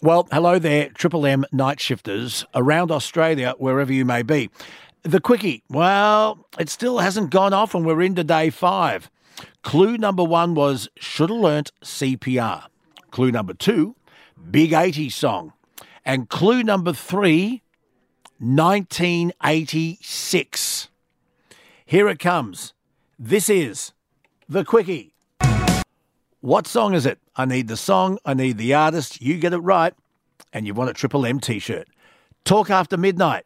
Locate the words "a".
30.90-30.92